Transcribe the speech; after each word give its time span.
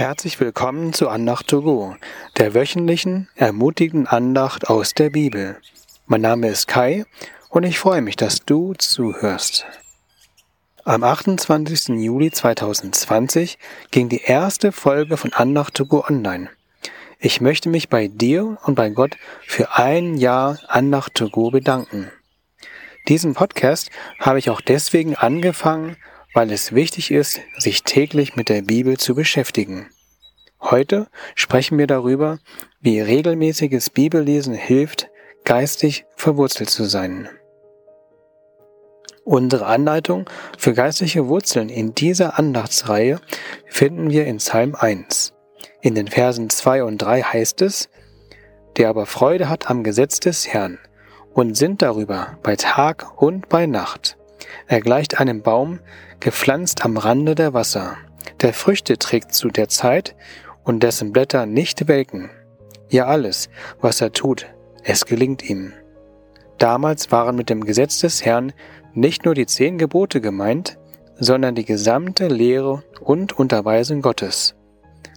Herzlich 0.00 0.40
willkommen 0.40 0.94
zu 0.94 1.10
Andacht 1.10 1.48
to 1.48 1.60
go, 1.60 1.94
der 2.38 2.54
wöchentlichen, 2.54 3.28
ermutigenden 3.36 4.06
Andacht 4.06 4.70
aus 4.70 4.94
der 4.94 5.10
Bibel. 5.10 5.58
Mein 6.06 6.22
Name 6.22 6.48
ist 6.48 6.68
Kai 6.68 7.04
und 7.50 7.64
ich 7.64 7.78
freue 7.78 8.00
mich, 8.00 8.16
dass 8.16 8.46
du 8.46 8.72
zuhörst. 8.72 9.66
Am 10.84 11.04
28. 11.04 11.88
Juli 12.02 12.30
2020 12.30 13.58
ging 13.90 14.08
die 14.08 14.22
erste 14.22 14.72
Folge 14.72 15.18
von 15.18 15.34
Andacht 15.34 15.74
to 15.74 15.84
go 15.84 16.02
online. 16.08 16.48
Ich 17.18 17.42
möchte 17.42 17.68
mich 17.68 17.90
bei 17.90 18.08
dir 18.08 18.56
und 18.62 18.76
bei 18.76 18.88
Gott 18.88 19.18
für 19.46 19.76
ein 19.76 20.16
Jahr 20.16 20.58
Andacht 20.68 21.14
to 21.14 21.28
go 21.28 21.50
bedanken. 21.50 22.10
Diesen 23.08 23.34
Podcast 23.34 23.90
habe 24.18 24.38
ich 24.38 24.48
auch 24.48 24.62
deswegen 24.62 25.14
angefangen, 25.14 25.98
weil 26.34 26.52
es 26.52 26.74
wichtig 26.74 27.10
ist, 27.10 27.40
sich 27.58 27.82
täglich 27.82 28.36
mit 28.36 28.48
der 28.48 28.62
Bibel 28.62 28.96
zu 28.96 29.14
beschäftigen. 29.14 29.88
Heute 30.60 31.08
sprechen 31.34 31.78
wir 31.78 31.86
darüber, 31.86 32.38
wie 32.80 33.00
regelmäßiges 33.00 33.90
Bibellesen 33.90 34.54
hilft, 34.54 35.08
geistig 35.44 36.04
verwurzelt 36.16 36.70
zu 36.70 36.84
sein. 36.84 37.28
Unsere 39.24 39.66
Anleitung 39.66 40.28
für 40.58 40.74
geistliche 40.74 41.28
Wurzeln 41.28 41.68
in 41.68 41.94
dieser 41.94 42.38
Andachtsreihe 42.38 43.20
finden 43.66 44.10
wir 44.10 44.26
in 44.26 44.38
Psalm 44.38 44.74
1. 44.74 45.34
In 45.82 45.94
den 45.94 46.08
Versen 46.08 46.50
2 46.50 46.84
und 46.84 46.98
3 46.98 47.22
heißt 47.22 47.62
es, 47.62 47.88
der 48.76 48.88
aber 48.88 49.06
Freude 49.06 49.48
hat 49.48 49.70
am 49.70 49.82
Gesetz 49.82 50.20
des 50.20 50.48
Herrn 50.48 50.78
und 51.32 51.56
sinnt 51.56 51.82
darüber 51.82 52.38
bei 52.42 52.56
Tag 52.56 53.20
und 53.20 53.48
bei 53.48 53.66
Nacht. 53.66 54.16
Er 54.66 54.80
gleicht 54.80 55.20
einem 55.20 55.42
Baum, 55.42 55.80
gepflanzt 56.20 56.84
am 56.84 56.96
Rande 56.96 57.34
der 57.34 57.54
Wasser, 57.54 57.96
der 58.40 58.52
Früchte 58.52 58.98
trägt 58.98 59.34
zu 59.34 59.48
der 59.48 59.68
Zeit 59.68 60.14
und 60.64 60.82
dessen 60.82 61.12
Blätter 61.12 61.46
nicht 61.46 61.88
welken. 61.88 62.30
Ja 62.88 63.06
alles, 63.06 63.48
was 63.80 64.00
er 64.00 64.12
tut, 64.12 64.46
es 64.84 65.06
gelingt 65.06 65.48
ihm. 65.48 65.72
Damals 66.58 67.10
waren 67.10 67.36
mit 67.36 67.48
dem 67.50 67.64
Gesetz 67.64 68.00
des 68.00 68.24
Herrn 68.24 68.52
nicht 68.92 69.24
nur 69.24 69.34
die 69.34 69.46
zehn 69.46 69.78
Gebote 69.78 70.20
gemeint, 70.20 70.78
sondern 71.18 71.54
die 71.54 71.64
gesamte 71.64 72.28
Lehre 72.28 72.82
und 73.00 73.38
Unterweisung 73.38 74.02
Gottes. 74.02 74.54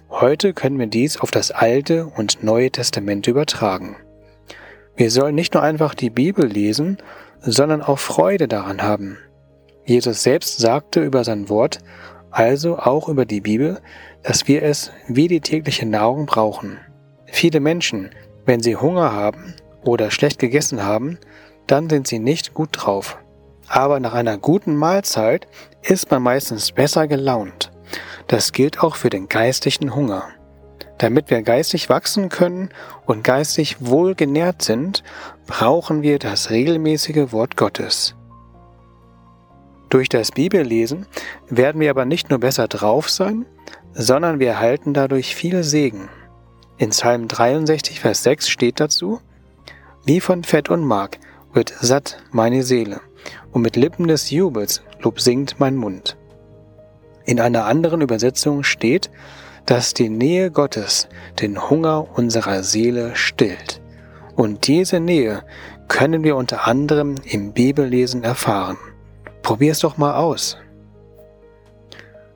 Heute 0.09 0.53
können 0.53 0.77
wir 0.77 0.87
dies 0.87 1.19
auf 1.19 1.31
das 1.31 1.51
Alte 1.51 2.05
und 2.05 2.43
Neue 2.43 2.71
Testament 2.71 3.27
übertragen. 3.27 3.95
Wir 4.95 5.09
sollen 5.09 5.33
nicht 5.33 5.55
nur 5.55 5.63
einfach 5.63 5.95
die 5.95 6.11
Bibel 6.11 6.45
lesen, 6.45 6.97
sondern 7.43 7.81
auch 7.81 7.99
Freude 7.99 8.47
daran 8.47 8.81
haben. 8.81 9.17
Jesus 9.85 10.23
selbst 10.23 10.59
sagte 10.59 11.03
über 11.03 11.23
sein 11.23 11.49
Wort, 11.49 11.79
also 12.31 12.79
auch 12.79 13.09
über 13.09 13.25
die 13.25 13.41
Bibel, 13.41 13.79
dass 14.23 14.47
wir 14.47 14.63
es 14.63 14.91
wie 15.07 15.27
die 15.27 15.41
tägliche 15.41 15.85
Nahrung 15.85 16.25
brauchen. 16.25 16.79
Viele 17.25 17.59
Menschen, 17.59 18.09
wenn 18.45 18.61
sie 18.61 18.75
Hunger 18.75 19.11
haben 19.11 19.53
oder 19.83 20.09
schlecht 20.09 20.39
gegessen 20.39 20.83
haben, 20.83 21.19
dann 21.67 21.89
sind 21.89 22.07
sie 22.07 22.19
nicht 22.19 22.53
gut 22.53 22.69
drauf. 22.71 23.17
Aber 23.67 23.99
nach 23.99 24.13
einer 24.13 24.37
guten 24.37 24.75
Mahlzeit 24.75 25.47
ist 25.81 26.09
man 26.11 26.23
meistens 26.23 26.71
besser 26.71 27.07
gelaunt. 27.07 27.71
Das 28.27 28.51
gilt 28.51 28.81
auch 28.81 28.95
für 28.95 29.09
den 29.09 29.27
geistlichen 29.27 29.95
Hunger. 29.95 30.29
Damit 30.97 31.29
wir 31.29 31.41
geistig 31.41 31.89
wachsen 31.89 32.29
können 32.29 32.69
und 33.05 33.23
geistig 33.23 33.77
wohl 33.79 34.15
genährt 34.15 34.61
sind, 34.61 35.03
brauchen 35.47 36.01
wir 36.01 36.19
das 36.19 36.49
regelmäßige 36.49 37.31
Wort 37.31 37.57
Gottes. 37.57 38.15
Durch 39.89 40.09
das 40.09 40.31
Bibellesen 40.31 41.05
werden 41.49 41.81
wir 41.81 41.89
aber 41.89 42.05
nicht 42.05 42.29
nur 42.29 42.39
besser 42.39 42.67
drauf 42.67 43.09
sein, 43.09 43.45
sondern 43.93 44.39
wir 44.39 44.49
erhalten 44.49 44.93
dadurch 44.93 45.35
viel 45.35 45.63
Segen. 45.63 46.09
In 46.77 46.89
Psalm 46.89 47.27
63, 47.27 47.99
Vers 47.99 48.23
6 48.23 48.49
steht 48.49 48.79
dazu, 48.79 49.19
Wie 50.05 50.19
von 50.19 50.43
Fett 50.43 50.69
und 50.69 50.83
Mark 50.83 51.19
wird 51.53 51.73
satt 51.79 52.23
meine 52.31 52.63
Seele, 52.63 53.01
und 53.51 53.61
mit 53.61 53.75
Lippen 53.75 54.07
des 54.07 54.31
Jubels 54.31 54.81
Lob 55.01 55.19
singt 55.19 55.59
mein 55.59 55.75
Mund. 55.75 56.17
In 57.25 57.39
einer 57.39 57.65
anderen 57.65 58.01
Übersetzung 58.01 58.63
steht, 58.63 59.11
dass 59.65 59.93
die 59.93 60.09
Nähe 60.09 60.51
Gottes 60.51 61.07
den 61.41 61.69
Hunger 61.69 62.07
unserer 62.17 62.63
Seele 62.63 63.15
stillt. 63.15 63.81
Und 64.35 64.67
diese 64.67 64.99
Nähe 64.99 65.43
können 65.87 66.23
wir 66.23 66.35
unter 66.35 66.67
anderem 66.67 67.15
im 67.23 67.53
Bibellesen 67.53 68.23
erfahren. 68.23 68.77
Probier 69.41 69.71
es 69.73 69.79
doch 69.79 69.97
mal 69.97 70.15
aus. 70.15 70.57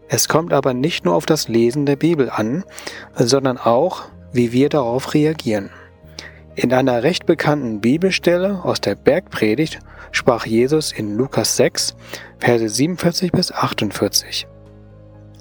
Es 0.10 0.28
kommt 0.28 0.54
aber 0.54 0.74
nicht 0.74 1.04
nur 1.04 1.16
auf 1.16 1.26
das 1.26 1.48
Lesen 1.48 1.86
der 1.86 1.98
Bibel 1.98 2.30
an, 2.30 2.64
sondern 3.16 3.58
auch, 3.58 4.04
wie 4.32 4.52
wir 4.52 4.70
darauf 4.70 5.14
reagieren. 5.14 5.70
In 6.56 6.74
einer 6.74 7.04
recht 7.04 7.26
bekannten 7.26 7.82
Bibelstelle 7.82 8.64
aus 8.64 8.82
der 8.82 8.96
Bergpredigt 8.96 9.80
sprach 10.12 10.46
Jesus 10.46 10.92
in 10.92 11.16
Lukas 11.16 11.58
6, 11.58 11.96
Verse 12.40 12.70
47 12.70 13.32
bis 13.32 13.52
48. 13.52 14.48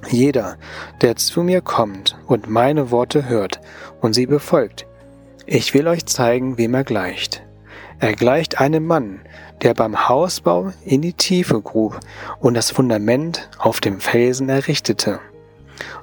Jeder, 0.08 0.56
der 1.00 1.16
zu 1.16 1.42
mir 1.42 1.60
kommt 1.60 2.16
und 2.26 2.48
meine 2.48 2.90
Worte 2.90 3.28
hört 3.28 3.60
und 4.00 4.14
sie 4.14 4.26
befolgt, 4.26 4.86
ich 5.46 5.74
will 5.74 5.88
euch 5.88 6.06
zeigen, 6.06 6.58
wem 6.58 6.74
er 6.74 6.84
gleicht. 6.84 7.42
Er 7.98 8.14
gleicht 8.14 8.60
einem 8.60 8.86
Mann, 8.86 9.20
der 9.62 9.74
beim 9.74 10.08
Hausbau 10.08 10.72
in 10.84 11.02
die 11.02 11.14
Tiefe 11.14 11.60
grub 11.60 12.00
und 12.40 12.54
das 12.54 12.70
Fundament 12.70 13.48
auf 13.58 13.80
dem 13.80 14.00
Felsen 14.00 14.48
errichtete. 14.48 15.20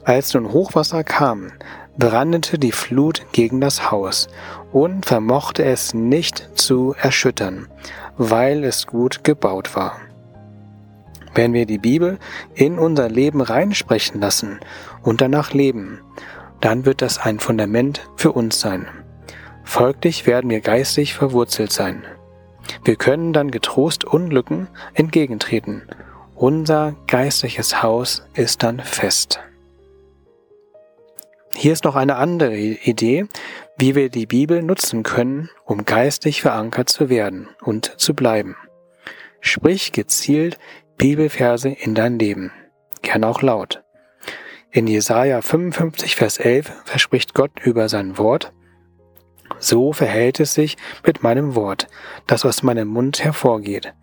Als 0.04 0.34
nun 0.34 0.52
Hochwasser 0.52 1.04
kam, 1.04 1.52
brandete 1.98 2.58
die 2.58 2.72
Flut 2.72 3.26
gegen 3.32 3.62
das 3.62 3.92
Haus 3.92 4.28
und 4.72 5.06
vermochte 5.06 5.64
es 5.64 5.94
nicht 5.94 6.50
zu 6.56 6.96
erschüttern, 7.00 7.68
weil 8.18 8.64
es 8.64 8.88
gut 8.88 9.24
gebaut 9.24 9.76
war. 9.76 9.98
Wenn 11.36 11.54
wir 11.54 11.66
die 11.66 11.80
Bibel 11.80 12.20
in 12.54 12.78
unser 12.78 13.10
Leben 13.10 13.42
reinsprechen 13.42 14.22
lassen 14.22 14.60
und 15.02 15.22
danach 15.22 15.54
leben, 15.54 16.00
dann 16.62 16.86
wird 16.86 17.02
das 17.02 17.18
ein 17.18 17.40
Fundament 17.40 18.10
für 18.16 18.32
uns 18.32 18.60
sein. 18.60 18.88
Folglich 19.64 20.28
werden 20.28 20.50
wir 20.50 20.62
geistig 20.62 21.14
verwurzelt 21.14 21.72
sein. 21.72 22.04
Wir 22.84 22.96
können 22.96 23.34
dann 23.34 23.52
getrost 23.52 24.06
Unglücken 24.06 24.68
entgegentreten. 24.94 25.84
Unser 26.36 26.96
geistliches 27.08 27.82
Haus 27.82 28.24
ist 28.34 28.64
dann 28.64 28.80
fest. 28.80 29.40
Hier 31.56 31.74
ist 31.74 31.84
noch 31.84 31.96
eine 31.96 32.16
andere 32.16 32.58
Idee, 32.58 33.26
wie 33.78 33.96
wir 33.96 34.10
die 34.10 34.26
Bibel 34.26 34.64
nutzen 34.64 35.04
können, 35.04 35.50
um 35.66 35.86
geistig 35.86 36.42
verankert 36.42 36.90
zu 36.90 37.10
werden 37.10 37.50
und 37.62 38.00
zu 38.00 38.14
bleiben. 38.14 38.56
Sprich 39.40 39.92
gezielt 39.92 40.58
Bibelverse 40.98 41.70
in 41.70 41.96
dein 41.96 42.20
Leben, 42.20 42.52
gern 43.02 43.24
auch 43.24 43.42
laut. 43.42 43.84
In 44.72 44.88
Jesaja 44.88 45.42
55, 45.42 46.16
Vers 46.16 46.38
11 46.38 46.72
verspricht 46.86 47.34
Gott 47.34 47.52
über 47.64 47.90
sein 47.90 48.18
Wort, 48.18 48.54
so 49.60 49.94
verhält 49.94 50.40
es 50.40 50.54
sich 50.54 50.78
mit 51.06 51.24
meinem 51.24 51.56
Wort, 51.56 51.88
das 52.28 52.46
aus 52.46 52.64
meinem 52.64 52.88
Mund 52.88 53.24
hervorgeht. 53.24 53.94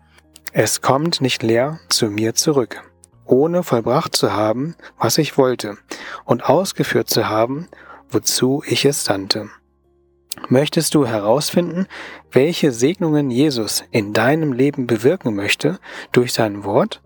Es 0.53 0.81
kommt 0.81 1.21
nicht 1.21 1.43
leer 1.43 1.79
zu 1.89 2.07
mir 2.07 2.35
zurück, 2.35 2.81
ohne 3.25 3.63
vollbracht 3.63 4.15
zu 4.15 4.33
haben, 4.33 4.75
was 4.97 5.17
ich 5.17 5.37
wollte, 5.37 5.77
und 6.25 6.45
ausgeführt 6.45 7.09
zu 7.09 7.29
haben, 7.29 7.67
wozu 8.09 8.63
ich 8.65 8.85
es 8.85 9.05
sandte. 9.05 9.49
Möchtest 10.47 10.95
du 10.95 11.05
herausfinden, 11.05 11.87
welche 12.31 12.71
Segnungen 12.71 13.29
Jesus 13.29 13.83
in 13.91 14.13
deinem 14.13 14.53
Leben 14.53 14.87
bewirken 14.87 15.35
möchte 15.35 15.79
durch 16.11 16.33
sein 16.33 16.63
Wort? 16.63 17.01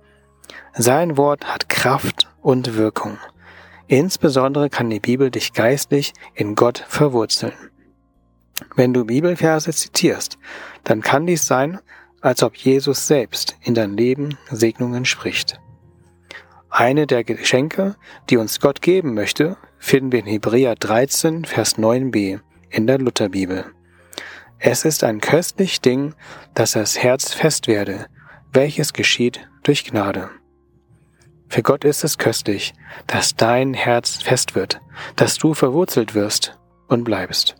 Sein 0.73 1.17
Wort 1.17 1.45
hat 1.45 1.69
Kraft 1.69 2.27
und 2.41 2.75
Wirkung. 2.75 3.17
Insbesondere 3.87 4.69
kann 4.69 4.89
die 4.89 4.99
Bibel 4.99 5.31
dich 5.31 5.53
geistlich 5.53 6.13
in 6.33 6.55
Gott 6.55 6.83
verwurzeln. 6.87 7.53
Wenn 8.75 8.93
du 8.93 9.05
Bibelverse 9.05 9.71
zitierst, 9.71 10.37
dann 10.83 11.01
kann 11.01 11.25
dies 11.25 11.45
sein, 11.45 11.79
als 12.21 12.41
ob 12.41 12.55
Jesus 12.55 13.07
selbst 13.07 13.57
in 13.61 13.73
dein 13.73 13.97
Leben 13.97 14.37
Segnungen 14.49 15.05
spricht. 15.05 15.59
Eine 16.69 17.05
der 17.07 17.23
Geschenke, 17.23 17.95
die 18.29 18.37
uns 18.37 18.59
Gott 18.59 18.81
geben 18.81 19.13
möchte, 19.13 19.57
finden 19.77 20.11
wir 20.11 20.19
in 20.19 20.25
Hebräer 20.25 20.75
13, 20.75 21.45
Vers 21.45 21.77
9b 21.77 22.39
in 22.75 22.87
der 22.87 22.99
Lutherbibel. 22.99 23.65
Es 24.59 24.83
ist 24.85 25.03
ein 25.03 25.21
köstlich 25.21 25.81
Ding, 25.81 26.13
dass 26.53 26.71
das 26.71 26.97
Herz 26.97 27.33
fest 27.33 27.67
werde, 27.67 28.07
welches 28.51 28.93
geschieht 28.93 29.47
durch 29.63 29.85
Gnade. 29.85 30.29
Für 31.47 31.63
Gott 31.63 31.85
ist 31.85 32.03
es 32.03 32.17
köstlich, 32.17 32.73
dass 33.07 33.35
dein 33.35 33.73
Herz 33.73 34.21
fest 34.21 34.55
wird, 34.55 34.81
dass 35.15 35.37
du 35.37 35.53
verwurzelt 35.53 36.15
wirst 36.15 36.57
und 36.87 37.03
bleibst. 37.03 37.55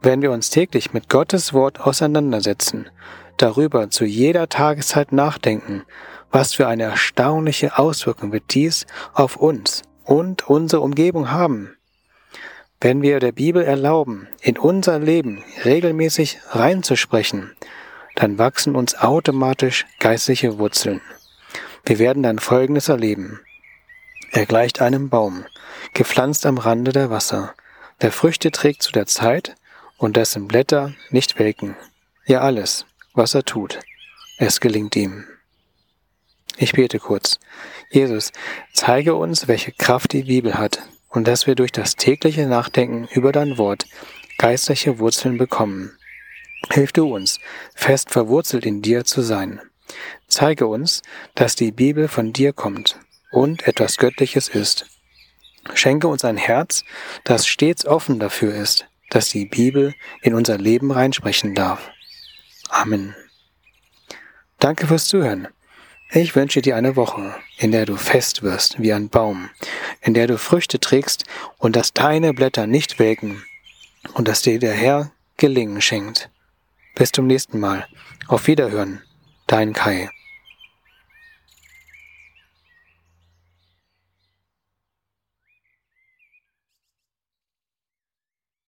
Wenn 0.00 0.22
wir 0.22 0.32
uns 0.32 0.50
täglich 0.50 0.92
mit 0.92 1.08
Gottes 1.08 1.52
Wort 1.52 1.80
auseinandersetzen, 1.80 2.90
darüber 3.36 3.90
zu 3.90 4.04
jeder 4.04 4.48
Tageszeit 4.48 5.12
nachdenken, 5.12 5.84
was 6.32 6.54
für 6.54 6.66
eine 6.66 6.84
erstaunliche 6.84 7.78
Auswirkung 7.78 8.32
wird 8.32 8.54
dies 8.54 8.86
auf 9.12 9.36
uns 9.36 9.82
und 10.04 10.48
unsere 10.48 10.82
Umgebung 10.82 11.30
haben. 11.30 11.76
Wenn 12.82 13.00
wir 13.00 13.20
der 13.20 13.30
Bibel 13.30 13.62
erlauben, 13.62 14.26
in 14.40 14.58
unser 14.58 14.98
Leben 14.98 15.44
regelmäßig 15.64 16.40
reinzusprechen, 16.48 17.52
dann 18.16 18.38
wachsen 18.38 18.74
uns 18.74 18.96
automatisch 18.96 19.86
geistliche 20.00 20.58
Wurzeln. 20.58 21.00
Wir 21.84 22.00
werden 22.00 22.24
dann 22.24 22.40
Folgendes 22.40 22.88
erleben. 22.88 23.38
Er 24.32 24.46
gleicht 24.46 24.80
einem 24.80 25.10
Baum, 25.10 25.44
gepflanzt 25.94 26.44
am 26.44 26.58
Rande 26.58 26.90
der 26.90 27.08
Wasser, 27.08 27.54
der 28.00 28.10
Früchte 28.10 28.50
trägt 28.50 28.82
zu 28.82 28.90
der 28.90 29.06
Zeit 29.06 29.54
und 29.96 30.16
dessen 30.16 30.48
Blätter 30.48 30.92
nicht 31.10 31.38
welken. 31.38 31.76
Ja 32.26 32.40
alles, 32.40 32.84
was 33.14 33.32
er 33.34 33.44
tut, 33.44 33.78
es 34.38 34.58
gelingt 34.58 34.96
ihm. 34.96 35.24
Ich 36.56 36.72
bete 36.72 36.98
kurz. 36.98 37.38
Jesus, 37.90 38.32
zeige 38.72 39.14
uns, 39.14 39.46
welche 39.46 39.70
Kraft 39.70 40.12
die 40.12 40.24
Bibel 40.24 40.58
hat 40.58 40.82
und 41.12 41.28
dass 41.28 41.46
wir 41.46 41.54
durch 41.54 41.72
das 41.72 41.96
tägliche 41.96 42.46
Nachdenken 42.46 43.06
über 43.12 43.32
dein 43.32 43.58
Wort 43.58 43.86
geistliche 44.38 44.98
Wurzeln 44.98 45.38
bekommen. 45.38 45.92
Hilf 46.70 46.92
du 46.92 47.14
uns, 47.14 47.38
fest 47.74 48.10
verwurzelt 48.10 48.66
in 48.66 48.82
dir 48.82 49.04
zu 49.04 49.22
sein. 49.22 49.60
Zeige 50.26 50.66
uns, 50.66 51.02
dass 51.34 51.54
die 51.54 51.72
Bibel 51.72 52.08
von 52.08 52.32
dir 52.32 52.52
kommt 52.52 52.98
und 53.30 53.66
etwas 53.66 53.98
Göttliches 53.98 54.48
ist. 54.48 54.86
Schenke 55.74 56.08
uns 56.08 56.24
ein 56.24 56.36
Herz, 56.36 56.84
das 57.24 57.46
stets 57.46 57.86
offen 57.86 58.18
dafür 58.18 58.54
ist, 58.54 58.86
dass 59.10 59.28
die 59.28 59.46
Bibel 59.46 59.94
in 60.22 60.34
unser 60.34 60.58
Leben 60.58 60.90
reinsprechen 60.90 61.54
darf. 61.54 61.90
Amen. 62.68 63.14
Danke 64.58 64.86
fürs 64.86 65.06
Zuhören. 65.06 65.48
Ich 66.14 66.36
wünsche 66.36 66.60
dir 66.60 66.76
eine 66.76 66.94
Woche, 66.94 67.34
in 67.56 67.72
der 67.72 67.86
du 67.86 67.96
fest 67.96 68.42
wirst 68.42 68.82
wie 68.82 68.92
ein 68.92 69.08
Baum, 69.08 69.48
in 70.02 70.12
der 70.12 70.26
du 70.26 70.36
Früchte 70.36 70.78
trägst 70.78 71.24
und 71.56 71.74
dass 71.74 71.94
deine 71.94 72.34
Blätter 72.34 72.66
nicht 72.66 72.98
welken 72.98 73.42
und 74.12 74.28
dass 74.28 74.42
dir 74.42 74.58
der 74.58 74.74
Herr 74.74 75.10
Gelingen 75.38 75.80
schenkt. 75.80 76.28
Bis 76.94 77.12
zum 77.12 77.26
nächsten 77.26 77.58
Mal. 77.60 77.86
Auf 78.28 78.46
Wiederhören. 78.46 79.00
Dein 79.46 79.72
Kai. 79.72 80.10